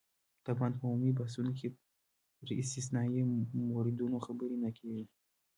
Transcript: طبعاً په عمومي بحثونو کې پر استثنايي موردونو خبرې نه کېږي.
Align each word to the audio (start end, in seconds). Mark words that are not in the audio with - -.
طبعاً 0.47 0.69
په 0.77 0.83
عمومي 0.89 1.11
بحثونو 1.19 1.51
کې 1.59 1.67
پر 2.39 2.49
استثنايي 2.61 3.21
موردونو 3.71 4.17
خبرې 4.25 4.57
نه 4.63 4.69
کېږي. 4.77 5.05